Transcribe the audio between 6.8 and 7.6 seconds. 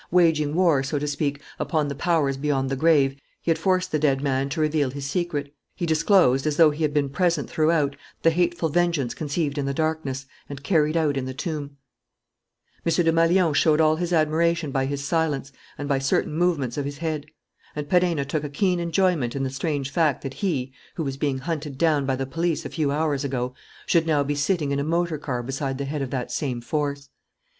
had been present